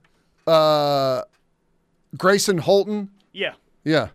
[0.46, 1.20] Uh,
[2.16, 3.11] Gracen Halton.
[3.35, 3.52] Yeah.
[3.85, 4.09] Yeah.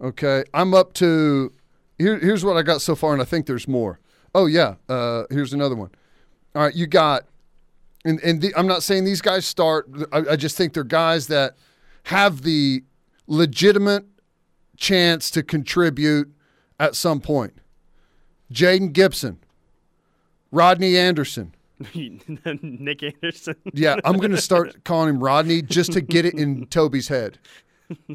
[0.00, 0.44] Okay.
[0.54, 1.52] I'm up to
[2.00, 4.00] here, here's what I got so far, and I think there's more.
[4.34, 4.76] Oh yeah.
[4.88, 5.90] Uh, here's another one.
[6.54, 7.26] All right, you got
[8.04, 9.88] and and the, I'm not saying these guys start.
[10.12, 11.56] I, I just think they're guys that
[12.04, 12.82] have the
[13.26, 14.04] legitimate
[14.76, 16.32] chance to contribute
[16.78, 17.54] at some point.
[18.52, 19.38] Jayden Gibson,
[20.50, 21.54] Rodney Anderson.
[21.94, 23.54] Nic Anderson.
[23.72, 27.38] Yeah, I'm going to start calling him Rodney just to get it in Toby's head.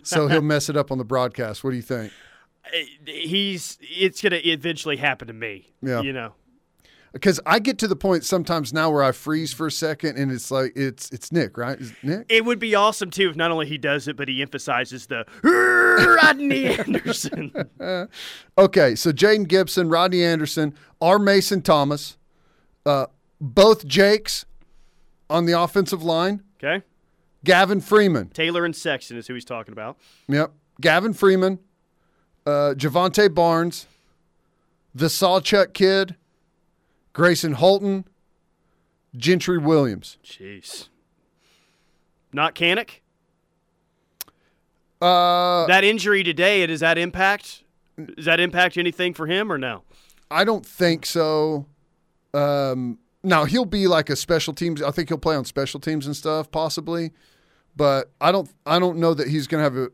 [0.04, 1.64] So he'll mess it up on the broadcast.
[1.64, 2.12] What do you think?
[3.06, 5.74] He's it's gonna eventually happen to me.
[5.82, 6.02] Yeah.
[6.02, 6.34] You know.
[7.14, 10.30] Because I get to the point sometimes now where I freeze for a second and
[10.34, 11.80] it's like it's it's Nick, right?
[12.04, 12.26] Nick?
[12.28, 15.26] It would be awesome too if not only he does it, but he emphasizes the
[15.44, 17.54] Rodney Anderson.
[18.58, 21.18] Okay, so Jayden Gibson, Rodney Anderson, R.
[21.20, 22.18] Mason Thomas,
[22.86, 23.06] uh,
[23.40, 24.46] both Jakes
[25.30, 26.42] on the offensive line.
[26.62, 26.84] Okay.
[27.46, 28.30] Gavin Freeman.
[28.30, 29.98] Taylor and Sexton is who he's talking about.
[30.28, 30.52] Yep.
[30.82, 31.60] Gavin Freeman,
[32.46, 33.88] uh, Jovantae Barnes,
[34.94, 36.16] the Sawchuk kid,
[37.14, 38.06] Gracen Halton,
[39.16, 40.18] Gentry Williams.
[40.24, 40.90] Jeez.
[42.34, 43.00] Not Kanak?
[45.02, 47.64] Uh, That injury today, does that impact?
[48.16, 49.84] Does that impact anything for him or no?
[50.30, 51.66] I don't think so.
[52.34, 54.82] Um, now he'll be like a special teams.
[54.82, 57.12] I think he'll play on special teams and stuff, possibly.
[57.76, 58.50] But I don't.
[58.66, 59.90] I don't know that he's going to have a,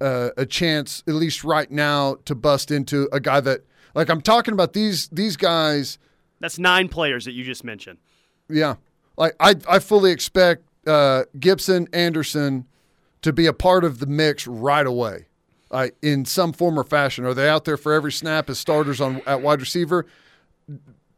[0.00, 3.62] a a chance, at least right now, to bust into a guy that
[3.94, 5.98] like I'm talking about these these guys.
[6.40, 7.98] That's nine players that you just mentioned.
[8.48, 8.76] Yeah,
[9.16, 12.66] like I I fully expect uh, Gibson Anderson
[13.22, 15.26] to be a part of the mix right away,
[15.70, 17.24] uh, in some form or fashion.
[17.24, 20.06] Are they out there for every snap as starters on at wide receiver?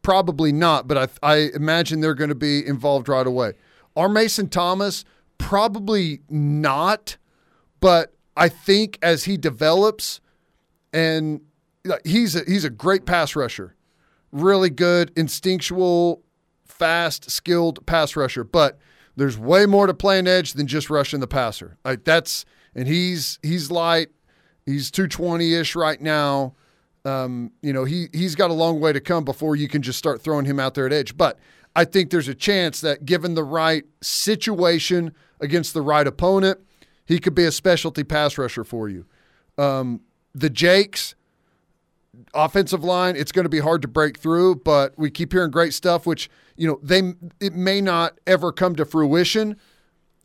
[0.03, 3.53] Probably not, but I I imagine they're going to be involved right away.
[3.95, 4.09] R.
[4.09, 5.05] Mason Thomas
[5.39, 7.17] probably not,
[7.81, 10.21] but I think as he develops,
[10.93, 11.43] and
[12.05, 13.77] he's a, he's a great pass rusher,
[14.31, 16.23] really good instinctual
[16.67, 18.79] fast, skilled pass rusher, but
[19.17, 21.77] there's way more to playing edge than just rushing the passer.
[21.85, 24.09] Like that's and he's he's light,
[24.65, 26.55] he's 220 ish right now.
[27.05, 29.99] Um, you know, he he's got a long way to come before you can just
[29.99, 31.17] start throwing him out there at edge.
[31.17, 31.39] But
[31.75, 36.61] I think there's a chance that given the right situation against the right opponent,
[37.07, 39.07] he could be a specialty pass rusher for you.
[39.59, 40.01] Um,
[40.35, 41.15] the Jakes,
[42.35, 45.75] offensive line, it's going to be hard to break through, but we keep hearing great
[45.75, 49.57] stuff, which, you know, they it may not ever come to fruition,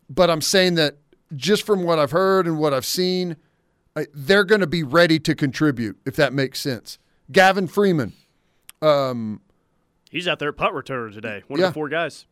[0.10, 0.98] but I'm saying that
[1.36, 3.36] just from what I've heard and what I've seen,
[4.14, 7.00] they're going to be ready to contribute, if that makes sense.
[7.32, 8.14] Gavin Freeman,
[10.10, 11.44] He's out there at punt returner today.
[11.48, 11.68] One Yeah.
[11.68, 12.26] of the four guys.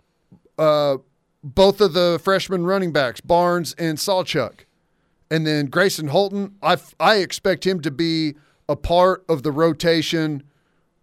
[0.57, 0.97] uh,
[1.45, 4.61] both of the freshman running backs, Barnes and Sawchuk.
[5.29, 8.33] And then Gracen Halton, I, I expect him to be
[8.67, 10.43] a part of the rotation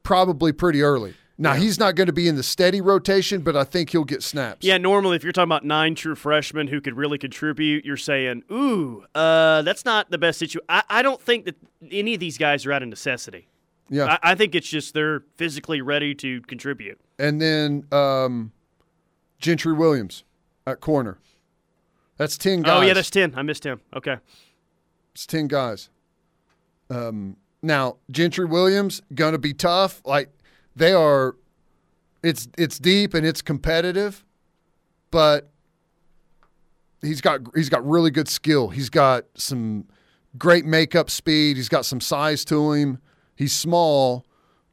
[0.02, 1.14] probably pretty early.
[1.38, 4.22] Now he's not going to be in the steady rotation, but I think he'll get
[4.22, 4.64] snaps.
[4.64, 8.44] Yeah, normally if you're talking about nine true freshmen who could really contribute, you're saying,
[8.50, 11.56] "Ooh, uh, that's not the best situation." I, I don't think that
[11.90, 13.48] any of these guys are out of necessity.
[13.88, 14.18] yeah.
[14.22, 17.00] I, I think it's just they're physically ready to contribute.
[17.18, 18.52] and then um,
[19.40, 20.22] Gentry Williams
[20.66, 21.18] at corner.
[22.16, 22.72] That's ten guys.
[22.76, 23.34] Oh yeah, that's ten.
[23.36, 23.80] I missed him.
[23.94, 24.16] Okay.
[25.14, 25.88] It's ten guys.
[26.90, 30.02] Um, now Gentry Williams gonna be tough.
[30.04, 30.30] Like
[30.76, 31.36] they are,
[32.22, 34.24] it's it's deep and it's competitive,
[35.10, 35.50] but
[37.00, 38.68] he's got he's got really good skill.
[38.68, 39.86] He's got some
[40.38, 41.56] great makeup speed.
[41.56, 42.98] He's got some size to him.
[43.34, 44.26] He's small,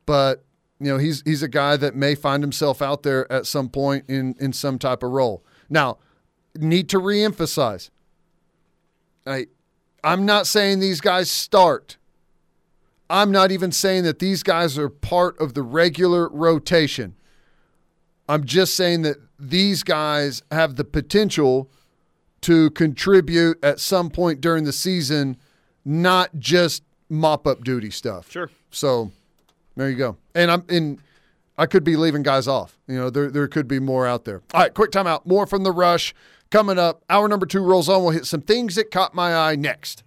[0.06, 0.46] but
[0.80, 4.06] you know he's he's a guy that may find himself out there at some point
[4.08, 5.44] in in some type of role.
[5.70, 5.98] Now,
[6.56, 7.90] need to reemphasize.
[9.26, 9.48] I
[10.04, 11.98] I'm not saying these guys start.
[13.10, 17.16] I'm not even saying that these guys are part of the regular rotation.
[18.28, 21.70] I'm just saying that these guys have the potential
[22.42, 25.38] to contribute at some point during the season,
[25.84, 28.32] not just mop up duty stuff.
[28.32, 28.50] Sure.
[28.70, 29.12] So
[29.76, 30.18] there you go.
[30.36, 31.00] And I'm in
[31.60, 32.80] I could be leaving guys off.
[32.88, 34.42] You know, there there could be more out there.
[34.54, 35.26] All right, quick timeout.
[35.26, 36.16] More from the rush
[36.50, 37.04] coming up.
[37.10, 38.02] Hour number two rolls on.
[38.02, 40.04] We'll hit some things that caught my eye next.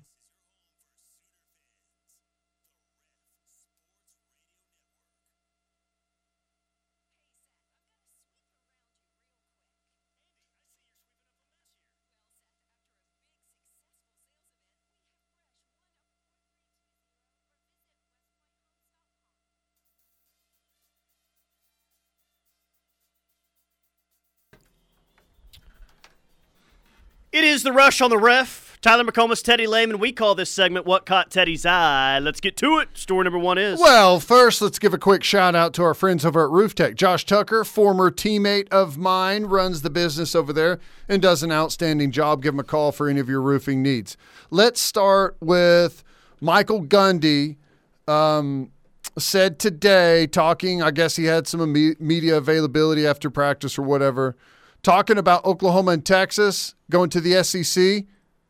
[27.32, 28.76] It is the rush on the ref.
[28.82, 29.98] Tyler McComas, Teddy Lehman.
[29.98, 32.90] We call this segment "What Caught Teddy's Eye." Let's get to it.
[32.92, 36.26] Story number one is Well, first, let's give a quick shout out to our friends
[36.26, 36.94] over at Roof Tech.
[36.94, 42.10] Josh Tucker, former teammate of mine, runs the business over there and does an outstanding
[42.10, 42.42] job.
[42.42, 44.18] Give him a call for any of your roofing needs.
[44.50, 46.04] Let's start with
[46.38, 47.56] Michael Gundy.
[48.06, 48.72] Um,
[49.18, 54.36] said today, talking, I guess he had some media availability after practice or whatever,
[54.82, 58.04] talking about Oklahoma and Texas going to the SEC.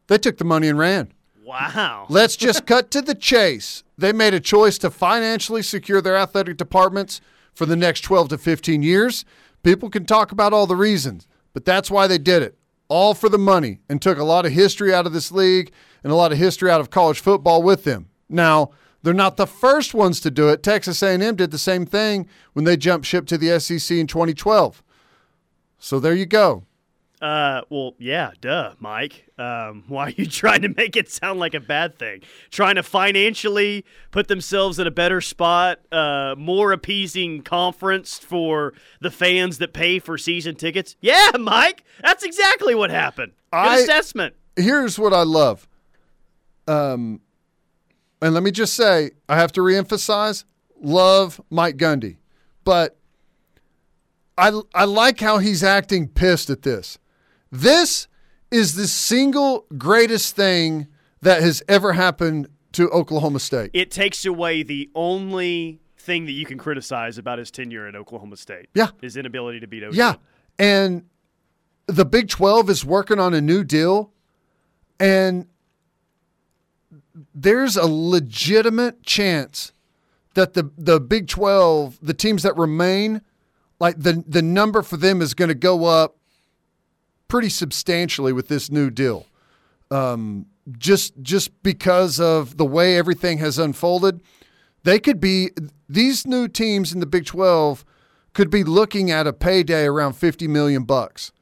[0.09, 1.13] They took the money and ran.
[1.45, 2.07] wow.
[2.09, 3.83] Let's just cut to the chase.
[3.97, 7.21] They made a choice to financially secure their athletic departments
[7.55, 9.25] for the next 12 to 15 years.
[9.63, 12.59] People can talk about all the reasons, but that's why they did it.
[12.89, 15.71] All for the money and took a lot of history out of this league
[16.03, 18.09] and a lot of history out of college football with them.
[18.29, 18.71] Now,
[19.03, 20.63] they're not the first ones to do it.
[20.63, 24.83] Texas A&M did the same thing when they jumped ship to the SEC in 2012.
[25.83, 26.63] So there you go.
[27.21, 29.27] Uh, well, yeah, duh, Mike.
[29.37, 32.23] Um, why are you trying to make it sound like a bad thing?
[32.51, 39.11] Trying to financially put themselves in a better spot, uh, more appeasing conference for the
[39.11, 40.95] fans that pay for season tickets?
[41.01, 43.33] Yeah, Mike, that's exactly what happened.
[43.53, 44.37] Good I- assessment.
[44.55, 45.69] here's what I love.
[46.69, 47.21] Um,
[48.21, 50.45] and let me just say, I have to reemphasize,
[50.81, 52.19] love Mike Gundy,
[52.63, 52.97] but
[54.37, 56.99] I I like how he's acting pissed at this.
[57.51, 58.09] This
[58.51, 60.89] is the single greatest thing
[61.21, 63.71] that has ever happened to Oklahoma State.
[63.73, 68.37] It takes away the only thing that you can criticize about his tenure at Oklahoma
[68.37, 68.69] State.
[68.75, 68.89] Yeah.
[69.01, 69.91] His inability to beat OU.
[69.93, 70.15] Yeah.
[70.59, 71.05] And
[71.87, 74.13] the Big 12 is working on a new deal.
[74.99, 75.47] And
[77.35, 79.73] there's a legitimate chance
[80.35, 83.23] that the, the Big 12, the teams that remain,
[83.83, 86.17] like the, the number for them is going to go up
[87.27, 89.27] pretty substantially with this new deal.
[89.91, 90.47] Um,
[90.79, 94.21] just just because of the way everything has unfolded,
[94.85, 95.51] they could be
[95.89, 97.85] these new teams in the Big 12
[98.35, 101.33] could be looking at a payday around 50 million bucks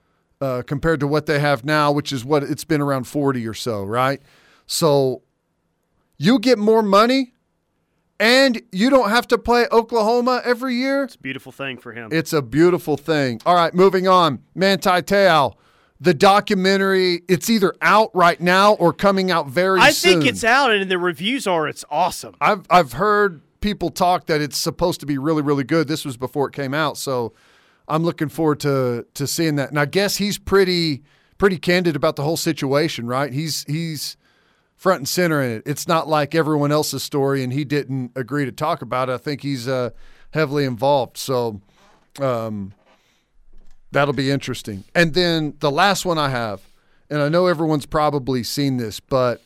[0.40, 3.52] uh, compared to what they have now, which is what it's been around 40 or
[3.52, 4.22] so, right?
[4.64, 5.20] So
[6.16, 7.34] you get more money
[8.20, 11.04] and you don't have to play Oklahoma every year.
[11.04, 12.10] It's a beautiful thing for him.
[12.12, 13.40] It's a beautiful thing.
[13.46, 14.42] All right, moving on.
[14.54, 15.54] Manti Te'o,
[15.98, 20.10] the documentary, it's either out right now or coming out very I soon.
[20.10, 22.36] I think it's out, and the reviews are it's awesome.
[22.40, 25.88] I've I've heard people talk that it's supposed to be really really good.
[25.88, 27.32] This was before it came out, so
[27.88, 29.70] I'm looking forward to to seeing that.
[29.70, 31.02] And I guess he's pretty
[31.38, 33.32] pretty candid about the whole situation, right?
[33.32, 34.18] He's he's
[34.80, 35.62] front and center in it.
[35.66, 39.12] It's not like everyone else's story, and he didn't agree to talk about it.
[39.12, 39.90] I think he's uh,
[40.30, 41.60] heavily involved, so
[42.18, 42.72] um,
[43.92, 44.84] that'll be interesting.
[44.94, 46.62] And then the last one I have,
[47.10, 49.42] and I know everyone's probably seen this, but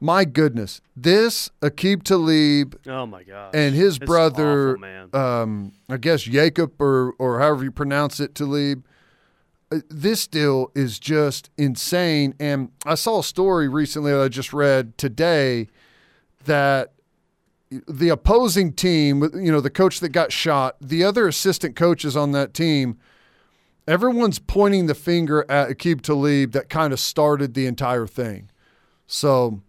[0.00, 3.54] My goodness, this Aqib Talib Oh my god!
[3.54, 8.34] and his It's brother, awful, um, I guess Jacob or or however you pronounce it,
[8.34, 8.84] Talib.
[9.74, 12.34] Uh, This deal is just insane.
[12.38, 15.68] And I saw a story recently that I just read today
[16.44, 16.92] that
[17.88, 22.32] the opposing team, you know, the coach that got shot, the other assistant coaches on
[22.32, 22.98] that team,
[23.88, 28.50] everyone's pointing the finger at Aqib Talib that kind of started the entire thing.
[29.06, 29.60] So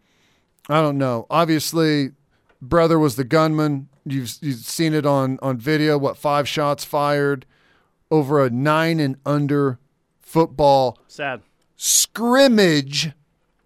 [0.69, 1.25] I don't know.
[1.29, 2.11] Obviously,
[2.61, 3.89] brother was the gunman.
[4.05, 5.97] You've you've seen it on on video.
[5.97, 7.45] What five shots fired
[8.11, 9.79] over a nine and under
[10.25, 11.41] football Sad.
[11.77, 13.11] scrimmage,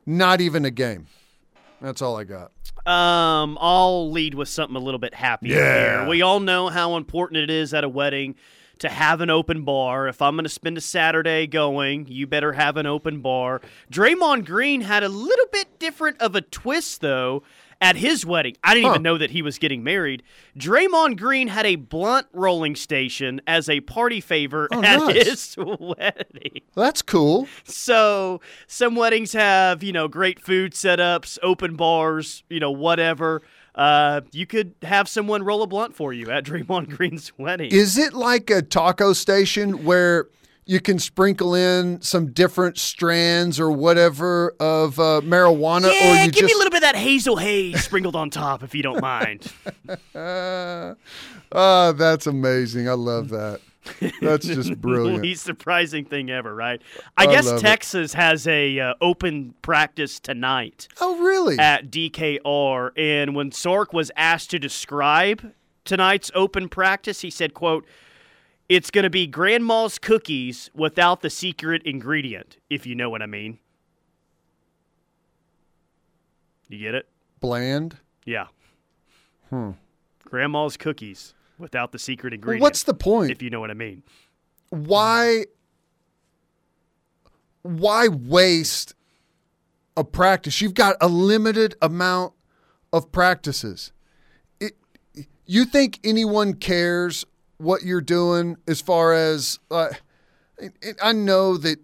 [0.05, 1.07] not even a game.
[1.81, 2.51] That's all I got.
[2.85, 5.99] Um, I'll lead with something a little bit happier Yeah.
[6.01, 6.09] here.
[6.09, 8.35] We all know how important it is at a wedding
[8.79, 10.07] to have an open bar.
[10.07, 13.61] If I'm going to spend a Saturday going, you better have an open bar.
[13.91, 17.43] Draymond Green had a little bit different of a twist, though,
[17.81, 18.55] at his wedding.
[18.63, 18.91] I didn't Huh.
[18.93, 20.21] even know that he was getting married.
[20.57, 25.25] Draymond Green had a blunt rolling station as a party favor Oh, at nice.
[25.27, 26.61] his wedding.
[26.75, 27.47] That's cool.
[27.63, 33.41] So some weddings have, you know, great food setups, open bars, you know, whatever.
[33.75, 37.71] Uh, you could have someone roll a blunt for you at Draymond Green's wedding.
[37.71, 40.27] Is it like a taco station where
[40.69, 46.31] you can sprinkle in some different strands or whatever of uh, marijuana, or yeah, you
[46.31, 49.01] give me a little bit of that hazel haze sprinkled on top if you don't
[49.01, 49.51] mind.
[50.13, 50.93] Uh,
[51.51, 52.87] oh, that's amazing.
[52.87, 53.61] I love that.
[54.21, 55.23] That's just brilliant.
[55.23, 56.79] Least surprising thing ever, right?
[57.17, 57.61] I, I guess love it.
[57.61, 60.87] Texas has a uh, open practice tonight.
[61.01, 61.57] Oh, really?
[61.57, 62.91] at DKR.
[62.95, 65.51] And when Sark was asked to describe
[65.83, 67.87] tonight's open practice, he said, quote,
[68.69, 73.25] it's going to be grandma's cookies without the secret ingredient, if you know what I
[73.25, 73.59] mean.
[76.67, 77.09] You get it?
[77.39, 77.97] Bland.
[78.25, 78.47] Yeah.
[79.49, 79.71] Hmm.
[80.23, 82.61] Grandma's cookies without the secret Well, ingredient.
[82.61, 83.31] what's the point?
[83.31, 84.03] if you know what I mean?
[84.71, 85.45] why
[87.63, 88.93] why waste
[89.97, 92.33] a practice you've got a limited amount
[92.93, 93.91] of practices
[94.59, 94.73] it,
[95.47, 97.25] you think anyone cares
[97.59, 99.89] what you're doing as far as uh,
[101.01, 101.79] i know that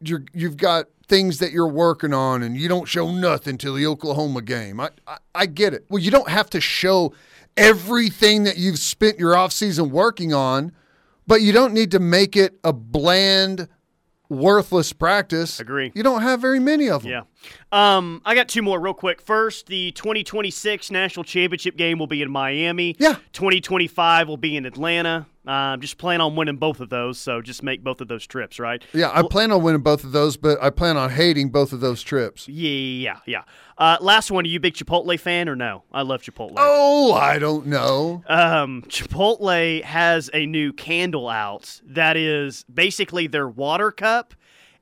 [0.00, 3.86] you're you've got things that you're working on and you don't show nothing till the
[3.86, 7.12] oklahoma game i i, I get it well you don't have to show
[7.56, 10.72] everything that you've spent your offseason working on
[11.30, 13.68] but you don't need to make it a bland,
[14.28, 15.60] worthless practice.
[15.60, 15.92] Agree.
[15.94, 17.12] You don't have very many of them.
[17.12, 17.22] Yeah.
[17.72, 19.20] Um, I got two more real quick.
[19.22, 22.96] First, the 2026 national championship game will be in Miami.
[22.98, 23.16] Yeah.
[23.32, 25.26] 2025 will be in Atlanta.
[25.46, 28.58] Uh, just plan on winning both of those, so just make both of those trips,
[28.58, 28.84] right?
[28.92, 31.80] Yeah, I plan on winning both of those, but I plan on hating both of
[31.80, 32.46] those trips.
[32.46, 33.44] Yeah, yeah.
[33.78, 35.84] Uh, last one, are you a big Chipotle fan or no?
[35.90, 36.54] I love Chipotle.
[36.58, 38.22] Oh, I don't know.
[38.28, 44.34] Um, Chipotle has a new candle out that is basically their water cup,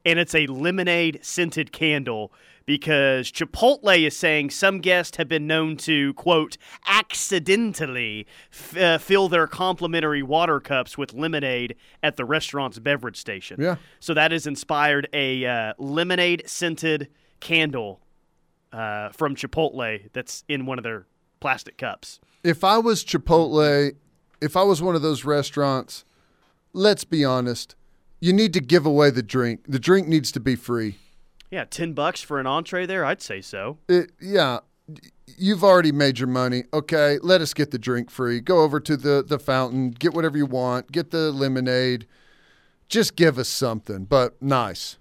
[0.09, 2.33] and it's a lemonade scented candle
[2.65, 6.57] because Chipotle is saying some guests have been known to, quote,
[6.87, 13.61] accidentally f- uh, fill their complimentary water cups with lemonade at the restaurant's beverage station.
[13.61, 13.77] Yeah.
[14.01, 17.09] So that has inspired a uh, lemonade scented
[17.41, 18.01] candle
[18.73, 21.07] uh, from Chipotle that's in one of their
[21.41, 22.19] plastic cups.
[22.43, 23.93] If I was Chipotle,
[24.41, 26.07] if I was one of those restaurants,
[26.73, 27.77] let's be honest,
[28.21, 29.61] you need to give away the drink.
[29.67, 30.99] The drink needs to be free.
[31.51, 33.05] Yeah, ten bucks for an entree there.
[33.05, 33.79] I'd say so.
[33.89, 34.59] It, yeah,
[35.37, 36.65] you've already made your money.
[36.75, 38.41] Okay, let us get the drink free.
[38.41, 42.07] Go over to the the fountain, get whatever you want, get the lemonade.
[42.89, 44.98] Just give us something, but nice.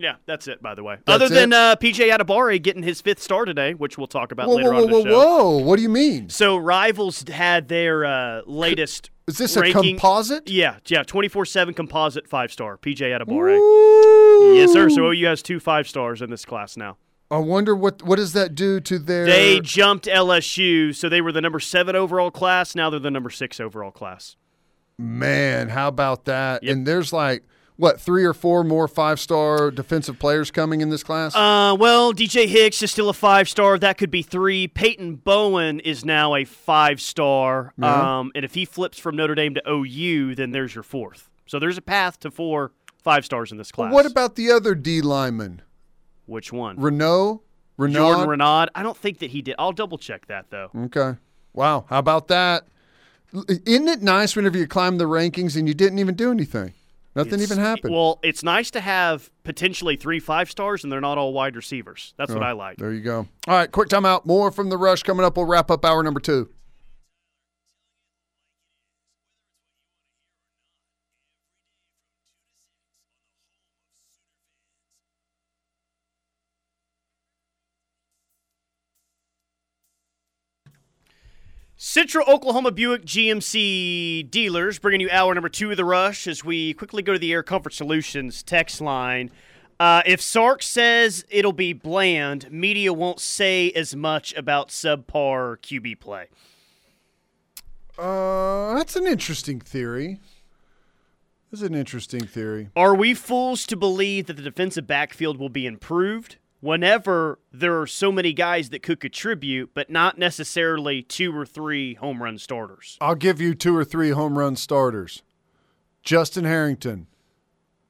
[0.00, 0.62] Yeah, that's it.
[0.62, 3.98] By the way, That's other than uh, PJ Adebawore getting his fifth star today, which
[3.98, 5.56] we'll talk about Whoa, later whoa, on whoa, whoa!
[5.58, 6.30] What do you mean?
[6.30, 9.10] So rivals had their uh, latest.
[9.26, 9.96] Is this a ranking.
[9.96, 10.48] composite?
[10.48, 12.78] Yeah, yeah, twenty four seven composite five star.
[12.78, 13.30] PJ.
[13.30, 14.54] Ooh.
[14.56, 14.88] Yes, sir.
[14.88, 16.96] So OU has two five stars in this class now.
[17.30, 19.26] I wonder what what does that do to their?
[19.26, 22.74] They jumped LSU, so they were the number seven overall class.
[22.74, 24.36] Now they're the number six overall class.
[24.98, 26.62] Man, how about that?
[26.62, 26.72] Yep.
[26.72, 27.44] And there's like
[27.80, 31.34] what three or four more five star defensive players coming in this class.
[31.34, 33.78] Uh, well, DJ Hicks is still a five star.
[33.78, 34.68] That could be three.
[34.68, 37.72] Peyton Bowen is now a five star.
[37.78, 38.18] Yeah.
[38.18, 41.30] Um, and if he flips from Notre Dame to OU, then there's your fourth.
[41.46, 43.94] So there's a path to four five stars in this class.
[43.94, 45.62] what about the other D lineman,
[46.26, 46.78] which one?
[46.78, 47.42] Renaud?
[47.78, 47.98] Renaud.
[48.12, 48.66] Jordan Renaud.
[48.74, 49.54] I don't think that he did.
[49.58, 50.70] I'll double check that though.
[50.76, 51.14] Okay.
[51.54, 51.86] Wow.
[51.88, 52.66] How about that?
[53.48, 56.74] Isn't it nice whenever you climb the rankings and you didn't even do anything?
[57.14, 57.92] Nothing It's- even happened.
[57.92, 62.14] Well, it's nice to have potentially three five stars, and they're not all wide receivers.
[62.16, 62.76] That's what oh, I like.
[62.76, 63.26] There you go.
[63.48, 64.26] All right, quick timeout.
[64.26, 65.36] More from the rush coming up.
[65.36, 66.50] We'll wrap up hour number two.
[81.82, 86.74] Central Oklahoma Buick GMC dealers bringing you hour number two of the rush as we
[86.74, 89.30] quickly go to the Air Comfort Solutions text line.
[89.80, 96.00] Uh, if Sark says it'll be bland, media won't say as much about subpar QB
[96.00, 96.26] play.
[97.98, 100.20] Uh, that's an interesting theory.
[101.50, 102.68] That's an interesting theory.
[102.76, 107.86] Are we fools to believe that the defensive backfield will be improved whenever there are
[107.86, 112.96] so many guys that could contribute, but not necessarily two or three home run starters?
[113.00, 115.22] I'll give you two or three home run starters.
[116.02, 117.06] Justin Harrington,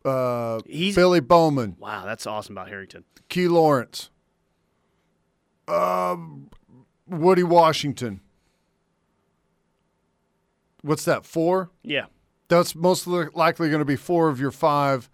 [0.05, 3.05] uh, He's Billy Bowman, wow, that's awesome about Harrington.
[3.29, 4.11] Key Lawrence,
[5.69, 6.51] um,
[7.07, 8.21] Woody Washington.
[10.83, 11.25] What's that?
[11.27, 11.71] Four?
[11.83, 12.07] Yeah,
[12.49, 15.11] That's most likely going to be four of your five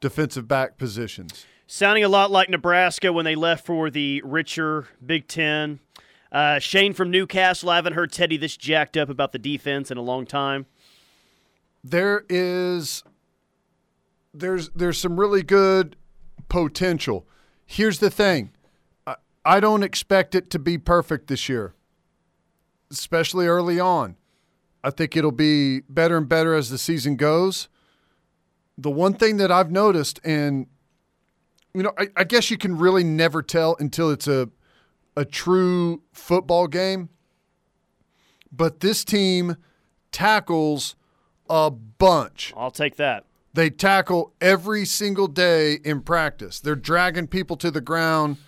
[0.00, 1.46] defensive back positions.
[1.66, 5.80] Sounding a lot like Nebraska when they left for the richer Big Ten.
[6.32, 7.70] Uh, Shane from Newcastle.
[7.70, 10.66] I haven't heard Teddy this jacked up about the defense in a long time.
[11.84, 13.04] there is
[14.32, 15.96] there's there's some really good
[16.48, 17.26] potential.
[17.66, 18.50] Here's the thing.
[19.06, 21.74] I, I don't expect it to be perfect this year.
[22.90, 24.16] Especially early on.
[24.82, 27.68] I think it'll be better and better as the season goes.
[28.76, 30.66] The one thing that I've noticed and
[31.74, 34.48] you know, I, I guess you can really never tell until it's a
[35.16, 37.08] a true football game.
[38.50, 39.56] But this team
[40.12, 40.96] tackles
[41.48, 42.52] a bunch.
[42.56, 43.24] I'll take that.
[43.52, 46.58] They tackle every single day in practice.
[46.58, 48.38] They're dragging people to the ground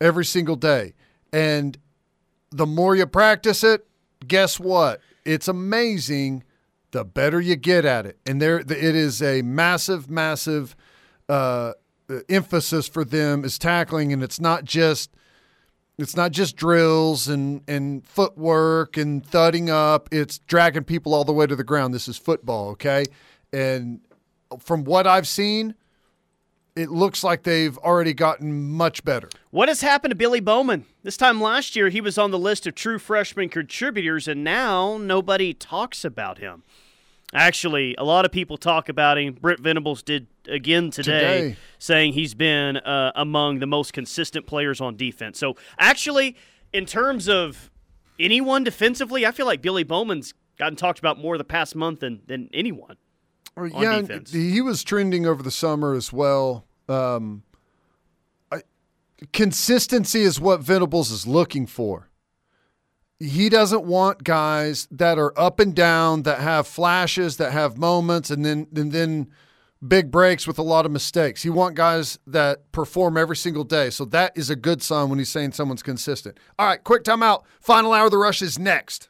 [0.00, 0.94] every single day.
[1.32, 1.76] And
[2.50, 3.86] the more you practice it,
[4.26, 5.00] guess what?
[5.24, 6.44] It's amazing
[6.92, 8.18] the better you get at it.
[8.24, 10.76] And there it is a massive massive
[11.28, 11.72] uh,
[12.28, 15.10] emphasis for them is tackling and it's not just
[15.98, 20.08] it's not just drills and, and footwork and thudding up.
[20.12, 21.92] It's dragging people all the way to the ground.
[21.92, 23.04] This is football, okay?
[23.52, 24.00] And
[24.60, 25.74] from what I've seen,
[26.76, 29.28] it looks like they've already gotten much better.
[29.50, 30.86] What has happened to Billy Bowman?
[31.02, 34.98] This time last year, he was on the list of true freshman contributors, and now
[34.98, 36.62] nobody talks about him.
[37.34, 39.34] Actually, a lot of people talk about him.
[39.34, 41.56] Brent Venables did again today, Today.
[41.78, 45.38] saying he's been uh, among the most consistent players on defense.
[45.38, 46.36] So, actually,
[46.72, 47.70] in terms of
[48.18, 52.22] anyone defensively, I feel like Billy Bowman's gotten talked about more the past month than,
[52.26, 52.96] than anyone.
[53.56, 56.64] On yeah, he was trending over the summer as well.
[56.88, 57.42] Um,
[58.52, 58.62] I,
[59.32, 62.07] consistency is what Venables is looking for.
[63.20, 68.30] He doesn't want guys that are up and down, that have flashes, that have moments,
[68.30, 69.30] and then and then
[69.86, 71.42] big breaks with a lot of mistakes.
[71.42, 73.90] He want guys that perform every single day.
[73.90, 76.38] So that is a good sign when he's saying someone's consistent.
[76.58, 77.42] All right, quick timeout.
[77.60, 79.08] Final hour of the rush is next.